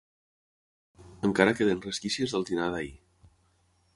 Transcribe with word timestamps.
Encara 1.29 1.53
queden 1.59 1.83
resquícies 1.85 2.35
del 2.37 2.47
dinar 2.51 2.73
d'ahir. 2.77 2.93